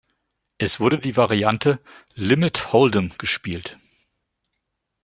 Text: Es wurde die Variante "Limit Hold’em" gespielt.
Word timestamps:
Es 0.57 0.79
wurde 0.79 0.97
die 0.97 1.15
Variante 1.15 1.79
"Limit 2.15 2.73
Hold’em" 2.73 3.13
gespielt. 3.19 3.77